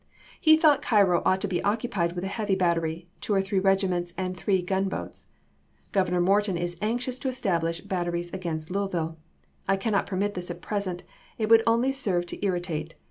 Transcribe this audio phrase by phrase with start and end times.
[0.39, 4.15] He thought Cairo ought to be occupied with a heavy battery, two or three regiments,
[4.17, 5.27] and three gun boats."
[5.93, 9.19] Grovernor Morton is anxious to establish batteries against Louisville.
[9.67, 11.03] I cannot permit this at present;
[11.37, 12.95] it would only serve to irritate.